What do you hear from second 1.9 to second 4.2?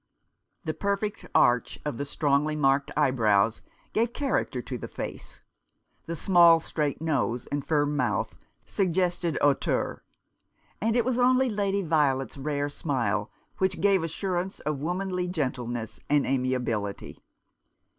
the strongly marked eyebrows gave